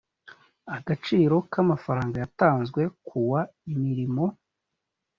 [0.75, 3.41] agaciro ka frw ryatanzwe ku wa
[3.73, 4.25] imirimo